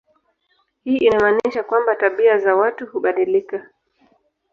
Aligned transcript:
Hii 0.83 0.97
inamaanisha 0.97 1.63
kwamba 1.63 1.95
tabia 1.95 2.37
za 2.37 2.55
watu 2.55 2.87
hubadilika. 2.87 3.69